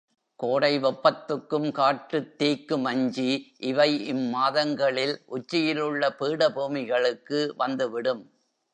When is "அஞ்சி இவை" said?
2.83-4.05